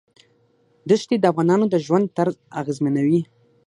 دښتې 0.89 1.15
د 1.19 1.23
افغانانو 1.31 1.65
د 1.69 1.75
ژوند 1.85 2.05
طرز 2.17 2.35
اغېزمنوي. 2.59 3.21